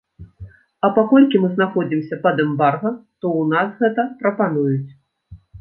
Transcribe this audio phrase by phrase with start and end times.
[0.87, 4.91] А паколькі мы знаходзімся пад эмбарга, то у нас гэта прапануюць.